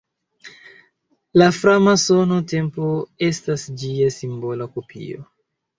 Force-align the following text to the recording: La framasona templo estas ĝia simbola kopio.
La 1.41 1.49
framasona 1.59 2.41
templo 2.55 2.91
estas 3.31 3.71
ĝia 3.85 4.13
simbola 4.21 4.73
kopio. 4.77 5.29